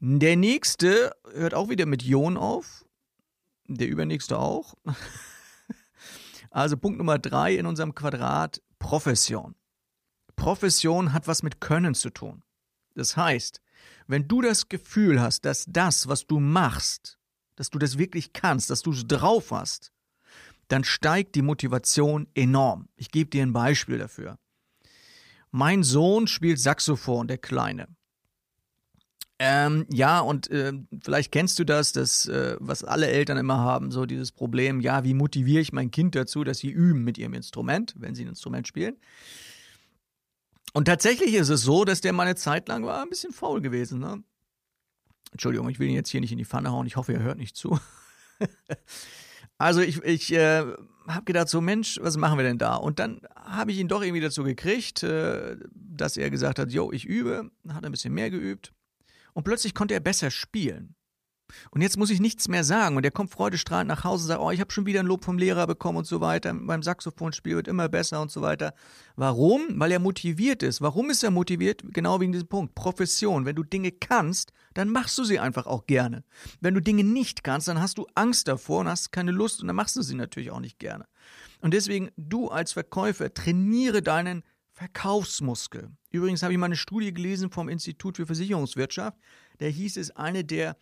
Der 0.00 0.36
nächste 0.36 1.14
hört 1.32 1.54
auch 1.54 1.68
wieder 1.68 1.86
mit 1.86 2.02
Ion 2.04 2.36
auf. 2.36 2.86
Der 3.66 3.88
übernächste 3.88 4.38
auch. 4.38 4.74
Also 6.50 6.76
Punkt 6.76 6.98
Nummer 6.98 7.18
drei 7.18 7.54
in 7.54 7.66
unserem 7.66 7.94
Quadrat, 7.94 8.60
Profession. 8.80 9.54
Profession 10.34 11.12
hat 11.12 11.28
was 11.28 11.42
mit 11.42 11.60
Können 11.60 11.94
zu 11.94 12.10
tun. 12.10 12.42
Das 12.94 13.16
heißt, 13.16 13.62
wenn 14.08 14.26
du 14.26 14.42
das 14.42 14.68
Gefühl 14.68 15.20
hast, 15.20 15.44
dass 15.44 15.64
das, 15.68 16.08
was 16.08 16.26
du 16.26 16.40
machst, 16.40 17.18
dass 17.54 17.70
du 17.70 17.78
das 17.78 17.98
wirklich 17.98 18.32
kannst, 18.32 18.70
dass 18.70 18.82
du 18.82 18.90
es 18.90 19.06
drauf 19.06 19.52
hast, 19.52 19.92
dann 20.70 20.84
steigt 20.84 21.34
die 21.34 21.42
Motivation 21.42 22.28
enorm. 22.34 22.88
Ich 22.96 23.10
gebe 23.10 23.28
dir 23.28 23.42
ein 23.42 23.52
Beispiel 23.52 23.98
dafür. 23.98 24.38
Mein 25.50 25.82
Sohn 25.82 26.28
spielt 26.28 26.60
Saxophon, 26.60 27.26
der 27.26 27.38
Kleine. 27.38 27.88
Ähm, 29.40 29.86
ja, 29.90 30.20
und 30.20 30.48
äh, 30.50 30.72
vielleicht 31.02 31.32
kennst 31.32 31.58
du 31.58 31.64
das, 31.64 31.92
das, 31.92 32.26
äh, 32.26 32.56
was 32.60 32.84
alle 32.84 33.08
Eltern 33.08 33.36
immer 33.38 33.58
haben, 33.58 33.90
so 33.90 34.06
dieses 34.06 34.30
Problem, 34.30 34.80
ja, 34.80 35.02
wie 35.02 35.14
motiviere 35.14 35.60
ich 35.60 35.72
mein 35.72 35.90
Kind 35.90 36.14
dazu, 36.14 36.44
dass 36.44 36.58
sie 36.58 36.68
üben 36.68 37.02
mit 37.02 37.18
ihrem 37.18 37.34
Instrument, 37.34 37.94
wenn 37.98 38.14
sie 38.14 38.24
ein 38.24 38.28
Instrument 38.28 38.68
spielen. 38.68 38.96
Und 40.72 40.84
tatsächlich 40.84 41.34
ist 41.34 41.48
es 41.48 41.62
so, 41.62 41.84
dass 41.84 42.00
der 42.00 42.12
mal 42.12 42.24
eine 42.24 42.36
Zeit 42.36 42.68
lang 42.68 42.84
war 42.84 43.02
ein 43.02 43.08
bisschen 43.08 43.32
faul 43.32 43.60
gewesen. 43.60 43.98
Ne? 43.98 44.22
Entschuldigung, 45.32 45.68
ich 45.68 45.80
will 45.80 45.88
ihn 45.88 45.94
jetzt 45.94 46.10
hier 46.10 46.20
nicht 46.20 46.32
in 46.32 46.38
die 46.38 46.44
Pfanne 46.44 46.70
hauen, 46.70 46.86
ich 46.86 46.96
hoffe, 46.96 47.14
er 47.14 47.22
hört 47.22 47.38
nicht 47.38 47.56
zu. 47.56 47.80
Also 49.60 49.82
ich, 49.82 50.02
ich 50.04 50.32
äh, 50.32 50.64
habe 51.06 51.24
gedacht, 51.26 51.50
so 51.50 51.60
Mensch, 51.60 52.00
was 52.00 52.16
machen 52.16 52.38
wir 52.38 52.44
denn 52.44 52.56
da? 52.56 52.76
Und 52.76 52.98
dann 52.98 53.20
habe 53.34 53.72
ich 53.72 53.78
ihn 53.78 53.88
doch 53.88 54.00
irgendwie 54.00 54.22
dazu 54.22 54.42
gekriegt, 54.42 55.02
äh, 55.02 55.58
dass 55.74 56.16
er 56.16 56.30
gesagt 56.30 56.58
hat, 56.58 56.72
jo, 56.72 56.90
ich 56.92 57.04
übe, 57.04 57.50
hat 57.68 57.84
ein 57.84 57.92
bisschen 57.92 58.14
mehr 58.14 58.30
geübt. 58.30 58.72
Und 59.34 59.44
plötzlich 59.44 59.74
konnte 59.74 59.92
er 59.92 60.00
besser 60.00 60.30
spielen. 60.30 60.94
Und 61.70 61.82
jetzt 61.82 61.96
muss 61.96 62.10
ich 62.10 62.20
nichts 62.20 62.48
mehr 62.48 62.64
sagen. 62.64 62.96
Und 62.96 63.04
er 63.04 63.10
kommt 63.10 63.30
freudestrahlend 63.30 63.88
nach 63.88 64.04
Hause 64.04 64.24
und 64.24 64.28
sagt, 64.28 64.40
oh, 64.40 64.50
ich 64.50 64.60
habe 64.60 64.72
schon 64.72 64.86
wieder 64.86 65.00
ein 65.00 65.06
Lob 65.06 65.24
vom 65.24 65.38
Lehrer 65.38 65.66
bekommen 65.66 65.98
und 65.98 66.06
so 66.06 66.20
weiter. 66.20 66.54
Beim 66.54 66.82
Saxophonspiel 66.82 67.56
wird 67.56 67.68
immer 67.68 67.88
besser 67.88 68.20
und 68.20 68.30
so 68.30 68.42
weiter. 68.42 68.74
Warum? 69.16 69.62
Weil 69.80 69.92
er 69.92 69.98
motiviert 69.98 70.62
ist. 70.62 70.80
Warum 70.80 71.10
ist 71.10 71.22
er 71.22 71.30
motiviert? 71.30 71.82
Genau 71.92 72.20
wegen 72.20 72.32
diesem 72.32 72.48
Punkt. 72.48 72.74
Profession. 72.74 73.44
Wenn 73.44 73.56
du 73.56 73.62
Dinge 73.62 73.92
kannst, 73.92 74.52
dann 74.74 74.88
machst 74.88 75.18
du 75.18 75.24
sie 75.24 75.38
einfach 75.38 75.66
auch 75.66 75.86
gerne. 75.86 76.24
Wenn 76.60 76.74
du 76.74 76.80
Dinge 76.80 77.04
nicht 77.04 77.44
kannst, 77.44 77.68
dann 77.68 77.80
hast 77.80 77.98
du 77.98 78.06
Angst 78.14 78.48
davor 78.48 78.80
und 78.80 78.88
hast 78.88 79.12
keine 79.12 79.32
Lust 79.32 79.60
und 79.60 79.66
dann 79.66 79.76
machst 79.76 79.96
du 79.96 80.02
sie 80.02 80.14
natürlich 80.14 80.50
auch 80.50 80.60
nicht 80.60 80.78
gerne. 80.78 81.06
Und 81.60 81.74
deswegen, 81.74 82.10
du 82.16 82.48
als 82.48 82.72
Verkäufer, 82.72 83.32
trainiere 83.32 84.02
deinen 84.02 84.42
Verkaufsmuskel. 84.72 85.90
Übrigens 86.10 86.42
habe 86.42 86.54
ich 86.54 86.58
mal 86.58 86.66
eine 86.66 86.76
Studie 86.76 87.12
gelesen 87.12 87.50
vom 87.50 87.68
Institut 87.68 88.16
für 88.16 88.24
Versicherungswirtschaft. 88.24 89.18
Da 89.58 89.66
hieß 89.66 89.98
es, 89.98 90.10
eine 90.16 90.42
der 90.42 90.76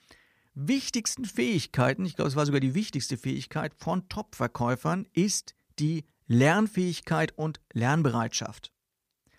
wichtigsten 0.66 1.24
Fähigkeiten, 1.24 2.04
ich 2.04 2.16
glaube, 2.16 2.28
es 2.28 2.36
war 2.36 2.46
sogar 2.46 2.60
die 2.60 2.74
wichtigste 2.74 3.16
Fähigkeit 3.16 3.72
von 3.76 4.08
Top-Verkäufern, 4.08 5.06
ist 5.12 5.54
die 5.78 6.04
Lernfähigkeit 6.26 7.32
und 7.36 7.60
Lernbereitschaft. 7.72 8.72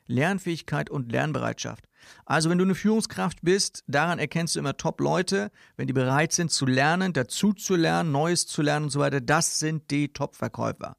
Lernfähigkeit 0.08 0.90
und 0.90 1.12
Lernbereitschaft. 1.12 1.86
Also 2.26 2.50
wenn 2.50 2.58
du 2.58 2.64
eine 2.64 2.74
Führungskraft 2.74 3.40
bist, 3.42 3.84
daran 3.88 4.18
erkennst 4.18 4.56
du 4.56 4.60
immer 4.60 4.78
Top-Leute, 4.78 5.52
wenn 5.76 5.88
die 5.88 5.94
bereit 5.94 6.32
sind 6.32 6.52
zu 6.52 6.66
lernen, 6.66 7.14
dazu 7.14 7.54
zu 7.54 7.76
lernen, 7.76 8.12
Neues 8.12 8.48
zu 8.48 8.62
lernen 8.62 8.86
und 8.86 8.92
so 8.92 9.00
weiter, 9.00 9.22
das 9.22 9.60
sind 9.60 9.92
die 9.92 10.14
Top-Verkäufer. 10.14 10.96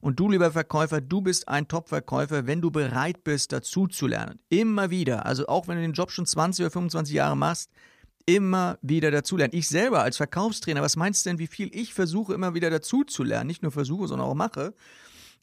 Und 0.00 0.20
du, 0.20 0.30
lieber 0.30 0.52
Verkäufer, 0.52 1.00
du 1.00 1.20
bist 1.20 1.48
ein 1.48 1.66
Top-Verkäufer, 1.66 2.46
wenn 2.46 2.60
du 2.60 2.70
bereit 2.70 3.24
bist, 3.24 3.52
dazu 3.52 3.88
zu 3.88 4.06
lernen. 4.06 4.38
Immer 4.48 4.90
wieder. 4.90 5.26
Also 5.26 5.48
auch 5.48 5.66
wenn 5.66 5.76
du 5.76 5.82
den 5.82 5.92
Job 5.92 6.12
schon 6.12 6.24
20 6.24 6.64
oder 6.64 6.70
25 6.70 7.14
Jahre 7.14 7.36
machst, 7.36 7.70
immer 8.28 8.78
wieder 8.82 9.10
dazulernen. 9.10 9.56
Ich 9.56 9.68
selber 9.68 10.02
als 10.02 10.18
Verkaufstrainer, 10.18 10.82
was 10.82 10.96
meinst 10.96 11.24
du 11.24 11.30
denn, 11.30 11.38
wie 11.38 11.46
viel 11.46 11.74
ich 11.74 11.94
versuche, 11.94 12.34
immer 12.34 12.52
wieder 12.52 12.68
dazuzulernen? 12.68 13.46
Nicht 13.46 13.62
nur 13.62 13.72
versuche, 13.72 14.06
sondern 14.06 14.28
auch 14.28 14.34
mache. 14.34 14.74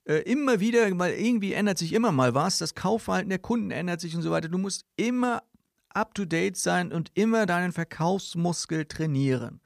Äh, 0.04 0.18
immer 0.20 0.60
wieder, 0.60 0.96
weil 1.00 1.16
irgendwie 1.16 1.54
ändert 1.54 1.80
sich 1.80 1.94
immer 1.94 2.12
mal 2.12 2.36
was. 2.36 2.60
Das 2.60 2.76
Kaufverhalten 2.76 3.30
der 3.30 3.40
Kunden 3.40 3.72
ändert 3.72 4.02
sich 4.02 4.16
und 4.16 4.22
so 4.22 4.30
weiter. 4.30 4.50
Du 4.50 4.60
musst 4.60 4.86
immer 4.98 5.42
up 5.90 6.14
to 6.14 6.26
date 6.26 6.58
sein 6.58 6.92
und 6.92 7.10
immer 7.16 7.48
deinen 7.48 7.72
Verkaufsmuskel 7.72 8.86
trainieren. 8.86 9.62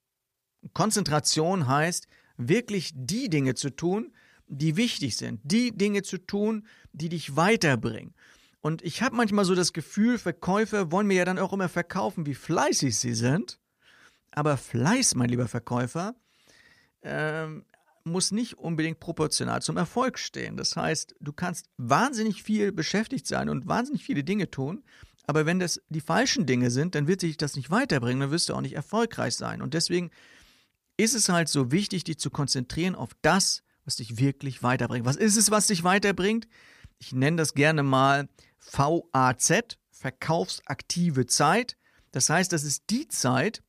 Konzentration 0.73 1.67
heißt, 1.67 2.07
wirklich 2.37 2.93
die 2.95 3.29
Dinge 3.29 3.55
zu 3.55 3.71
tun, 3.71 4.15
die 4.47 4.77
wichtig 4.77 5.17
sind, 5.17 5.41
die 5.45 5.77
Dinge 5.77 6.03
zu 6.03 6.19
tun, 6.19 6.67
die 6.93 7.09
dich 7.09 7.37
weiterbringen. 7.37 8.15
Und 8.61 8.83
ich 8.83 9.03
habe 9.03 9.17
manchmal 9.17 9.45
so 9.45 9.55
das 9.55 9.73
Gefühl, 9.73 10.19
Verkäufer 10.19 10.91
wollen 10.91 11.07
mir 11.07 11.17
ja 11.17 11.25
dann 11.25 11.39
auch 11.39 11.53
immer 11.53 11.69
verkaufen, 11.69 12.25
wie 12.25 12.35
fleißig 12.35 12.97
sie 12.99 13.15
sind. 13.15 13.59
Aber 14.31 14.57
Fleiß, 14.57 15.15
mein 15.15 15.29
lieber 15.29 15.49
Verkäufer, 15.49 16.15
ähm, 17.03 17.65
muss 18.05 18.33
nicht 18.33 18.59
unbedingt 18.59 19.01
proportional 19.01 19.63
zum 19.63 19.77
Erfolg 19.77 20.19
stehen. 20.19 20.57
Das 20.57 20.77
heißt, 20.77 21.15
du 21.21 21.33
kannst 21.33 21.69
wahnsinnig 21.77 22.43
viel 22.43 22.73
beschäftigt 22.73 23.27
sein 23.27 23.49
und 23.49 23.67
wahnsinnig 23.67 24.05
viele 24.05 24.25
Dinge 24.25 24.51
tun, 24.51 24.83
aber 25.27 25.47
wenn 25.47 25.59
das 25.59 25.81
die 25.89 26.01
falschen 26.01 26.47
Dinge 26.47 26.71
sind, 26.71 26.95
dann 26.95 27.09
wird 27.09 27.21
sich 27.21 27.37
das 27.37 27.57
nicht 27.57 27.71
weiterbringen, 27.71 28.21
dann 28.21 28.31
wirst 28.31 28.49
du 28.49 28.55
auch 28.55 28.61
nicht 28.61 28.75
erfolgreich 28.75 29.35
sein. 29.35 29.63
Und 29.63 29.75
deswegen 29.75 30.11
ist 30.97 31.15
es 31.15 31.29
halt 31.29 31.49
so 31.49 31.73
wichtig, 31.73 32.05
dich 32.05 32.19
zu 32.19 32.31
konzentrieren 32.31 32.95
auf 32.95 33.11
das, 33.23 33.63
was 33.85 33.97
dich 33.97 34.19
wirklich 34.19 34.63
weiterbringt. 34.63 35.07
Was 35.07 35.17
ist 35.17 35.37
es, 35.37 35.51
was 35.51 35.67
dich 35.67 35.85
weiterbringt? 35.85 36.47
Ich 36.99 37.13
nenne 37.13 37.37
das 37.37 37.55
gerne 37.55 37.83
mal 37.83 38.29
VAZ, 38.73 39.79
verkaufsaktive 39.91 41.27
Zeit. 41.27 41.77
Das 42.13 42.31
heißt, 42.31 42.53
das 42.53 42.65
ist 42.65 42.85
die 42.91 43.09
Zeit, 43.09 43.63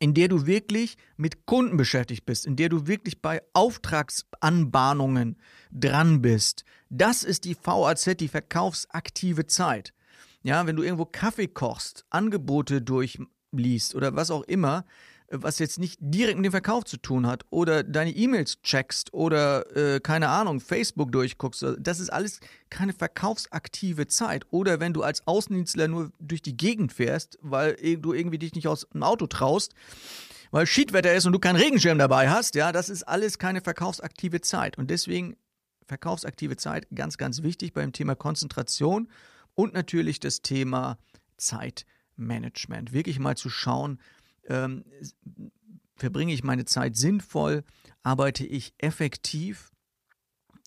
in 0.00 0.12
der 0.12 0.28
du 0.28 0.46
wirklich 0.46 0.96
mit 1.16 1.46
Kunden 1.46 1.76
beschäftigt 1.76 2.26
bist, 2.26 2.46
in 2.46 2.56
der 2.56 2.68
du 2.68 2.86
wirklich 2.86 3.22
bei 3.22 3.42
Auftragsanbahnungen 3.52 5.38
dran 5.70 6.20
bist. 6.20 6.64
Das 6.90 7.22
ist 7.22 7.44
die 7.44 7.56
VAZ, 7.56 8.16
die 8.18 8.28
verkaufsaktive 8.28 9.46
Zeit. 9.46 9.93
Ja, 10.44 10.66
wenn 10.66 10.76
du 10.76 10.82
irgendwo 10.82 11.06
Kaffee 11.06 11.48
kochst, 11.48 12.04
Angebote 12.10 12.82
durchliest 12.82 13.94
oder 13.94 14.14
was 14.14 14.30
auch 14.30 14.42
immer, 14.42 14.84
was 15.30 15.58
jetzt 15.58 15.78
nicht 15.78 15.98
direkt 16.00 16.36
mit 16.36 16.44
dem 16.44 16.52
Verkauf 16.52 16.84
zu 16.84 16.98
tun 16.98 17.26
hat 17.26 17.46
oder 17.48 17.82
deine 17.82 18.10
E-Mails 18.10 18.60
checkst 18.60 19.14
oder 19.14 19.74
äh, 19.74 20.00
keine 20.00 20.28
Ahnung, 20.28 20.60
Facebook 20.60 21.12
durchguckst, 21.12 21.64
das 21.78 21.98
ist 21.98 22.10
alles 22.10 22.40
keine 22.68 22.92
verkaufsaktive 22.92 24.06
Zeit. 24.06 24.44
Oder 24.50 24.80
wenn 24.80 24.92
du 24.92 25.02
als 25.02 25.26
Außendienstler 25.26 25.88
nur 25.88 26.12
durch 26.20 26.42
die 26.42 26.58
Gegend 26.58 26.92
fährst, 26.92 27.38
weil 27.40 27.74
du 27.96 28.12
irgendwie 28.12 28.38
dich 28.38 28.54
nicht 28.54 28.68
aus 28.68 28.86
dem 28.92 29.02
Auto 29.02 29.26
traust, 29.26 29.74
weil 30.50 30.66
Schiedwetter 30.66 31.14
ist 31.14 31.24
und 31.24 31.32
du 31.32 31.38
keinen 31.38 31.56
Regenschirm 31.56 31.98
dabei 31.98 32.28
hast, 32.28 32.54
ja, 32.54 32.70
das 32.70 32.90
ist 32.90 33.02
alles 33.04 33.38
keine 33.38 33.62
verkaufsaktive 33.62 34.42
Zeit. 34.42 34.76
Und 34.76 34.90
deswegen 34.90 35.36
verkaufsaktive 35.86 36.58
Zeit 36.58 36.86
ganz, 36.94 37.16
ganz 37.16 37.42
wichtig 37.42 37.72
beim 37.72 37.92
Thema 37.92 38.14
Konzentration 38.14 39.08
und 39.54 39.74
natürlich 39.74 40.20
das 40.20 40.42
Thema 40.42 40.98
Zeitmanagement. 41.36 42.92
Wirklich 42.92 43.18
mal 43.18 43.36
zu 43.36 43.50
schauen, 43.50 44.00
ähm, 44.48 44.84
verbringe 45.96 46.32
ich 46.32 46.44
meine 46.44 46.64
Zeit 46.64 46.96
sinnvoll, 46.96 47.64
arbeite 48.02 48.44
ich 48.44 48.74
effektiv. 48.78 49.70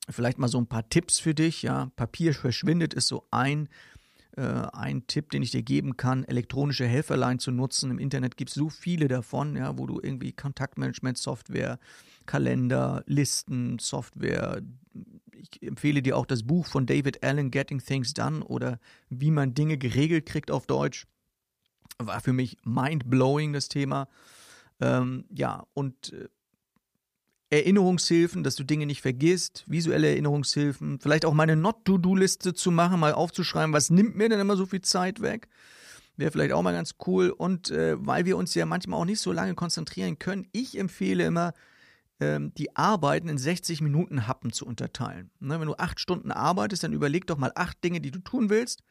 Vielleicht 0.09 0.37
mal 0.37 0.47
so 0.47 0.57
ein 0.57 0.67
paar 0.67 0.87
Tipps 0.87 1.19
für 1.19 1.33
dich. 1.33 1.63
Ja, 1.63 1.91
Papier 1.95 2.33
verschwindet 2.33 2.93
ist 2.93 3.07
so 3.07 3.27
ein, 3.31 3.67
äh, 4.37 4.67
ein 4.73 5.05
Tipp, 5.07 5.31
den 5.31 5.43
ich 5.43 5.51
dir 5.51 5.63
geben 5.63 5.97
kann. 5.97 6.23
Elektronische 6.23 6.85
Helferlein 6.85 7.39
zu 7.39 7.51
nutzen. 7.51 7.91
Im 7.91 7.99
Internet 7.99 8.37
gibt 8.37 8.49
es 8.51 8.55
so 8.55 8.69
viele 8.69 9.07
davon, 9.07 9.55
ja, 9.55 9.77
wo 9.77 9.85
du 9.85 9.99
irgendwie 10.01 10.31
Kontaktmanagement-Software, 10.31 11.79
Kalender, 12.25 13.03
Listen, 13.05 13.79
Software. 13.79 14.61
Ich 15.33 15.61
empfehle 15.61 16.01
dir 16.01 16.17
auch 16.17 16.25
das 16.25 16.43
Buch 16.43 16.65
von 16.65 16.85
David 16.85 17.23
Allen, 17.23 17.51
Getting 17.51 17.79
Things 17.79 18.13
Done 18.13 18.43
oder 18.43 18.79
wie 19.09 19.31
man 19.31 19.53
Dinge 19.53 19.77
geregelt 19.77 20.25
kriegt 20.25 20.51
auf 20.51 20.67
Deutsch 20.67 21.05
war 21.99 22.21
für 22.21 22.33
mich 22.33 22.57
mind-blowing, 22.63 23.53
das 23.53 23.69
Thema. 23.69 24.07
Ähm, 24.79 25.25
ja, 25.29 25.65
und 25.73 26.13
äh, 26.13 26.27
Erinnerungshilfen, 27.49 28.43
dass 28.43 28.55
du 28.55 28.63
Dinge 28.63 28.85
nicht 28.85 29.01
vergisst, 29.01 29.63
visuelle 29.67 30.09
Erinnerungshilfen, 30.09 30.99
vielleicht 30.99 31.25
auch 31.25 31.33
meine 31.33 31.55
Not-to-Do-Liste 31.55 32.53
zu 32.53 32.71
machen, 32.71 32.99
mal 32.99 33.13
aufzuschreiben, 33.13 33.73
was 33.73 33.89
nimmt 33.89 34.15
mir 34.15 34.27
denn 34.27 34.39
immer 34.39 34.57
so 34.57 34.65
viel 34.65 34.81
Zeit 34.81 35.21
weg? 35.21 35.47
Wäre 36.17 36.31
vielleicht 36.31 36.51
auch 36.51 36.61
mal 36.61 36.73
ganz 36.73 36.95
cool. 37.05 37.29
Und 37.29 37.69
äh, 37.71 37.95
weil 37.99 38.25
wir 38.25 38.37
uns 38.37 38.53
ja 38.53 38.65
manchmal 38.65 38.99
auch 38.99 39.05
nicht 39.05 39.21
so 39.21 39.31
lange 39.31 39.55
konzentrieren 39.55 40.19
können, 40.19 40.47
ich 40.51 40.77
empfehle 40.77 41.25
immer, 41.25 41.53
ähm, 42.19 42.53
die 42.55 42.75
Arbeiten 42.75 43.29
in 43.29 43.37
60 43.37 43.81
Minuten 43.81 44.27
Happen 44.27 44.51
zu 44.51 44.65
unterteilen. 44.65 45.29
Ne, 45.39 45.59
wenn 45.59 45.67
du 45.67 45.75
acht 45.75 45.99
Stunden 45.99 46.31
arbeitest, 46.31 46.83
dann 46.83 46.93
überleg 46.93 47.27
doch 47.27 47.37
mal 47.37 47.51
acht 47.55 47.81
Dinge, 47.83 48.01
die 48.01 48.11
du 48.11 48.19
tun 48.19 48.49
willst 48.49 48.83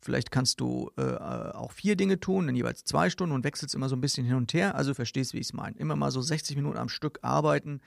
Vielleicht 0.00 0.30
kannst 0.30 0.60
du 0.60 0.90
äh, 0.96 1.02
auch 1.02 1.72
vier 1.72 1.96
Dinge 1.96 2.20
tun, 2.20 2.48
in 2.48 2.54
jeweils 2.54 2.84
zwei 2.84 3.10
Stunden 3.10 3.34
und 3.34 3.44
wechselst 3.44 3.74
immer 3.74 3.88
so 3.88 3.96
ein 3.96 4.00
bisschen 4.00 4.24
hin 4.24 4.36
und 4.36 4.54
her. 4.54 4.74
Also 4.74 4.94
verstehst, 4.94 5.34
wie 5.34 5.38
ich 5.38 5.48
es 5.48 5.52
meine. 5.52 5.76
Immer 5.76 5.96
mal 5.96 6.10
so 6.10 6.20
60 6.20 6.56
Minuten 6.56 6.78
am 6.78 6.88
Stück 6.88 7.18
arbeiten 7.22 7.80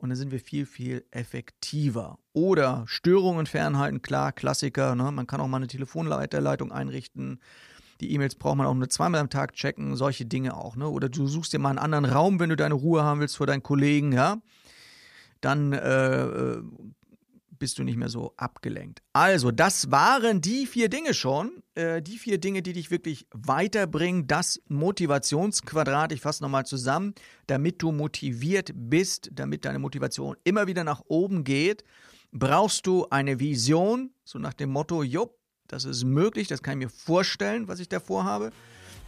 und 0.00 0.08
dann 0.08 0.16
sind 0.16 0.32
wir 0.32 0.40
viel, 0.40 0.64
viel 0.64 1.04
effektiver. 1.10 2.18
Oder 2.32 2.84
Störungen 2.86 3.46
fernhalten, 3.46 4.00
klar, 4.00 4.32
Klassiker. 4.32 4.94
Ne? 4.94 5.12
Man 5.12 5.26
kann 5.26 5.40
auch 5.40 5.48
mal 5.48 5.58
eine 5.58 5.66
Telefonleiterleitung 5.66 6.72
einrichten. 6.72 7.40
Die 8.00 8.12
E-Mails 8.14 8.36
braucht 8.36 8.56
man 8.56 8.66
auch 8.66 8.74
nur 8.74 8.88
zweimal 8.88 9.20
am 9.20 9.28
Tag 9.28 9.52
checken, 9.52 9.96
solche 9.96 10.24
Dinge 10.24 10.56
auch. 10.56 10.74
Ne? 10.74 10.88
Oder 10.88 11.10
du 11.10 11.26
suchst 11.26 11.52
dir 11.52 11.58
mal 11.58 11.68
einen 11.68 11.78
anderen 11.78 12.06
Raum, 12.06 12.40
wenn 12.40 12.48
du 12.48 12.56
deine 12.56 12.74
Ruhe 12.74 13.02
haben 13.04 13.20
willst 13.20 13.36
vor 13.36 13.46
deinen 13.46 13.62
Kollegen, 13.62 14.12
ja. 14.12 14.38
Dann 15.42 15.72
äh, 15.72 16.22
äh 16.22 16.62
bist 17.60 17.78
du 17.78 17.84
nicht 17.84 17.96
mehr 17.96 18.08
so 18.08 18.32
abgelenkt. 18.36 19.02
Also, 19.12 19.52
das 19.52 19.92
waren 19.92 20.40
die 20.40 20.66
vier 20.66 20.88
Dinge 20.88 21.14
schon. 21.14 21.62
Äh, 21.74 22.02
die 22.02 22.18
vier 22.18 22.38
Dinge, 22.38 22.62
die 22.62 22.72
dich 22.72 22.90
wirklich 22.90 23.28
weiterbringen. 23.32 24.26
Das 24.26 24.60
Motivationsquadrat. 24.66 26.10
Ich 26.10 26.22
fasse 26.22 26.42
nochmal 26.42 26.66
zusammen. 26.66 27.14
Damit 27.46 27.80
du 27.82 27.92
motiviert 27.92 28.72
bist, 28.74 29.30
damit 29.32 29.64
deine 29.64 29.78
Motivation 29.78 30.36
immer 30.42 30.66
wieder 30.66 30.82
nach 30.82 31.02
oben 31.06 31.44
geht, 31.44 31.84
brauchst 32.32 32.86
du 32.86 33.06
eine 33.10 33.38
Vision. 33.38 34.10
So 34.24 34.38
nach 34.38 34.54
dem 34.54 34.70
Motto, 34.70 35.04
jupp, 35.04 35.38
das 35.68 35.84
ist 35.84 36.02
möglich, 36.02 36.48
das 36.48 36.62
kann 36.62 36.80
ich 36.80 36.86
mir 36.86 36.90
vorstellen, 36.90 37.68
was 37.68 37.78
ich 37.78 37.88
davor 37.88 38.24
habe. 38.24 38.50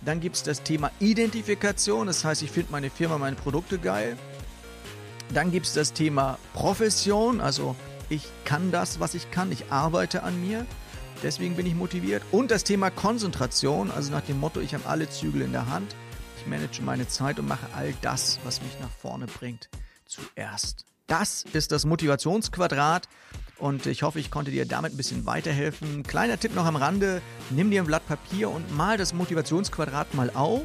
Dann 0.05 0.21
gibt 0.21 0.37
es 0.37 0.43
das 0.43 0.63
Thema 0.63 0.91
Identifikation. 1.01 2.07
Das 2.07 2.25
heißt, 2.25 2.43
ich 2.43 2.51
finde 2.51 2.71
meine 2.71 2.91
Firma, 2.91 3.19
meine 3.19 3.37
Produkte 3.37 3.79
geil. 3.79 4.17
Dann 5.33 5.51
gibt 5.51 5.67
es 5.67 5.73
das 5.73 5.93
Thema 5.93 6.39
Profession, 6.53 7.41
also 7.41 7.75
ich 8.13 8.29
kann 8.45 8.71
das, 8.71 9.01
was 9.01 9.15
ich 9.15 9.31
kann, 9.31 9.51
ich 9.51 9.73
arbeite 9.73 10.23
an 10.23 10.39
mir, 10.47 10.67
deswegen 11.23 11.57
bin 11.57 11.65
ich 11.65 11.75
motiviert. 11.75 12.23
Und 12.31 12.51
das 12.51 12.63
Thema 12.63 12.91
Konzentration, 12.91 13.91
also 13.91 14.13
nach 14.13 14.21
dem 14.21 14.39
Motto, 14.39 14.61
ich 14.61 14.75
habe 14.75 14.87
alle 14.87 15.09
Zügel 15.09 15.41
in 15.41 15.53
der 15.53 15.69
Hand, 15.69 15.97
ich 16.39 16.47
manage 16.47 16.83
meine 16.83 17.09
Zeit 17.09 17.39
und 17.39 17.49
mache 17.49 17.67
all 17.75 17.95
das, 18.03 18.39
was 18.45 18.61
mich 18.61 18.79
nach 18.81 18.91
vorne 18.91 19.27
bringt, 19.27 19.71
zuerst. 20.05 20.85
Das 21.07 21.45
ist 21.55 21.73
das 21.73 21.87
Motivationsquadrat. 21.87 23.09
Und 23.59 23.87
ich 23.87 24.03
hoffe, 24.03 24.19
ich 24.19 24.31
konnte 24.31 24.51
dir 24.51 24.67
damit 24.67 24.93
ein 24.93 24.97
bisschen 24.97 25.25
weiterhelfen. 25.25 26.03
Kleiner 26.03 26.39
Tipp 26.39 26.55
noch 26.55 26.67
am 26.67 26.75
Rande, 26.75 27.23
nimm 27.51 27.71
dir 27.71 27.83
ein 27.83 27.87
Blatt 27.87 28.07
Papier 28.07 28.51
und 28.51 28.77
mal 28.77 28.99
das 28.99 29.15
Motivationsquadrat 29.15 30.15
mal 30.15 30.31
auf. 30.31 30.63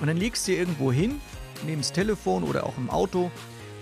Und 0.00 0.06
dann 0.06 0.18
legst 0.18 0.46
du 0.46 0.52
dir 0.52 0.58
irgendwo 0.58 0.92
hin, 0.92 1.20
neben 1.64 1.80
das 1.80 1.92
Telefon 1.92 2.44
oder 2.44 2.64
auch 2.64 2.76
im 2.76 2.90
Auto 2.90 3.30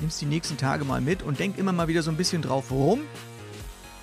nimmst 0.05 0.21
die 0.21 0.27
nächsten 0.27 0.59
Tage 0.59 0.85
mal 0.85 1.01
mit 1.01 1.23
und 1.23 1.39
denk 1.39 1.57
immer 1.57 1.73
mal 1.73 1.89
wieder 1.89 2.03
so 2.03 2.11
ein 2.11 2.19
bisschen 2.19 2.43
drauf 2.43 2.71
rum. 2.71 3.01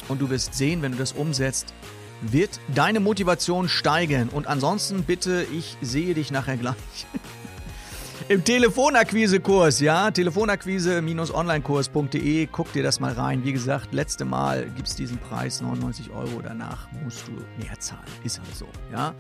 Und 0.07 0.19
du 0.19 0.31
wirst 0.31 0.55
sehen, 0.55 0.81
wenn 0.81 0.93
du 0.93 0.97
das 0.97 1.11
umsetzt, 1.11 1.75
wird 2.21 2.59
deine 2.73 2.99
Motivation 2.99 3.69
steigen. 3.69 4.29
Und 4.29 4.47
ansonsten 4.47 5.03
bitte, 5.03 5.45
ich 5.53 5.77
sehe 5.79 6.15
dich 6.15 6.31
nachher 6.31 6.57
gleich. 6.57 7.05
Im 8.29 8.43
Telefonakquise-Kurs, 8.43 9.79
ja, 9.79 10.09
telefonakquise-onlinekurs.de, 10.09 12.47
guck 12.51 12.73
dir 12.73 12.81
das 12.81 12.99
mal 12.99 13.13
rein. 13.13 13.43
Wie 13.43 13.53
gesagt, 13.53 13.93
letzte 13.93 14.25
Mal 14.25 14.71
gibt 14.75 14.87
es 14.87 14.95
diesen 14.95 15.19
Preis, 15.19 15.61
99 15.61 16.09
Euro, 16.09 16.41
danach 16.41 16.87
musst 17.03 17.27
du 17.27 17.33
mehr 17.63 17.79
zahlen. 17.79 18.01
Ist 18.23 18.39
halt 18.39 18.55
so, 18.55 18.65
ja. 18.91 19.13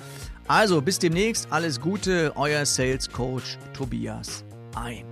Also, 0.47 0.81
bis 0.81 0.97
demnächst, 0.97 1.45
alles 1.51 1.79
Gute, 1.79 2.33
euer 2.35 2.65
Sales 2.65 3.07
Coach 3.11 3.59
Tobias 3.73 4.43
ein. 4.75 5.05